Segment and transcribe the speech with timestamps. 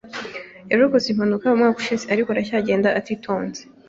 [0.71, 3.61] Yarokotse impanuka umwaka ushize, ariko aracyagenda atitonze.